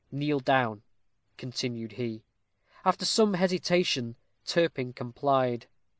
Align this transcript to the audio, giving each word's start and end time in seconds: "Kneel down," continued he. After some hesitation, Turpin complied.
"Kneel 0.11 0.39
down," 0.39 0.81
continued 1.37 1.91
he. 1.91 2.23
After 2.83 3.05
some 3.05 3.35
hesitation, 3.35 4.15
Turpin 4.47 4.93
complied. 4.93 5.67